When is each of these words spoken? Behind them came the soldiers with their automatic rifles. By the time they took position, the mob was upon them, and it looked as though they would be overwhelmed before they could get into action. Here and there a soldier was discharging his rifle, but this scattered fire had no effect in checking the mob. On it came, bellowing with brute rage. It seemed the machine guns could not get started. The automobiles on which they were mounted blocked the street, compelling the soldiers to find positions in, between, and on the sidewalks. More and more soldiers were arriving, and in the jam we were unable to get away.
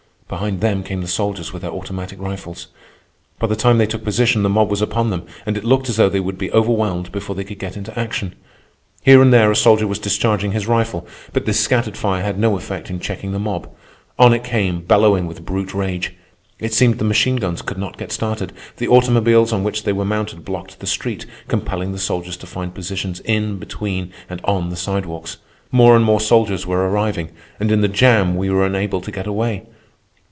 Behind 0.31 0.61
them 0.61 0.81
came 0.81 1.01
the 1.01 1.09
soldiers 1.09 1.51
with 1.51 1.61
their 1.61 1.71
automatic 1.71 2.17
rifles. 2.17 2.67
By 3.37 3.47
the 3.47 3.55
time 3.57 3.77
they 3.77 3.85
took 3.85 4.05
position, 4.05 4.43
the 4.43 4.49
mob 4.49 4.69
was 4.71 4.81
upon 4.81 5.09
them, 5.09 5.23
and 5.45 5.57
it 5.57 5.65
looked 5.65 5.89
as 5.89 5.97
though 5.97 6.07
they 6.07 6.21
would 6.21 6.37
be 6.37 6.49
overwhelmed 6.53 7.11
before 7.11 7.35
they 7.35 7.43
could 7.43 7.59
get 7.59 7.75
into 7.75 7.99
action. 7.99 8.33
Here 9.03 9.21
and 9.21 9.33
there 9.33 9.51
a 9.51 9.57
soldier 9.57 9.87
was 9.87 9.99
discharging 9.99 10.53
his 10.53 10.67
rifle, 10.69 11.05
but 11.33 11.45
this 11.45 11.59
scattered 11.59 11.97
fire 11.97 12.23
had 12.23 12.39
no 12.39 12.55
effect 12.55 12.89
in 12.89 13.01
checking 13.01 13.33
the 13.33 13.39
mob. 13.41 13.69
On 14.17 14.31
it 14.33 14.45
came, 14.45 14.79
bellowing 14.85 15.27
with 15.27 15.43
brute 15.43 15.73
rage. 15.73 16.15
It 16.59 16.73
seemed 16.73 16.97
the 16.97 17.03
machine 17.03 17.35
guns 17.35 17.61
could 17.61 17.77
not 17.77 17.97
get 17.97 18.13
started. 18.13 18.53
The 18.77 18.87
automobiles 18.87 19.51
on 19.51 19.65
which 19.65 19.83
they 19.83 19.91
were 19.91 20.05
mounted 20.05 20.45
blocked 20.45 20.79
the 20.79 20.87
street, 20.87 21.25
compelling 21.49 21.91
the 21.91 21.99
soldiers 21.99 22.37
to 22.37 22.47
find 22.47 22.73
positions 22.73 23.19
in, 23.25 23.57
between, 23.57 24.13
and 24.29 24.39
on 24.45 24.69
the 24.69 24.77
sidewalks. 24.77 25.39
More 25.73 25.93
and 25.93 26.05
more 26.05 26.21
soldiers 26.21 26.65
were 26.65 26.89
arriving, 26.89 27.31
and 27.59 27.69
in 27.69 27.81
the 27.81 27.89
jam 27.89 28.37
we 28.37 28.49
were 28.49 28.65
unable 28.65 29.01
to 29.01 29.11
get 29.11 29.27
away. 29.27 29.65